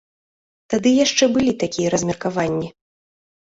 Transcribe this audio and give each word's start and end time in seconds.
Тады 0.73 0.93
яшчэ 1.05 1.23
былі 1.35 1.51
такія 1.65 1.93
размеркаванні. 1.95 2.69